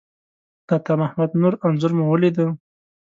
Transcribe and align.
د 0.67 0.69
عطامحمد 0.79 1.31
نور 1.41 1.53
انځور 1.65 1.91
مو 1.97 2.03
ولیده. 2.09 2.47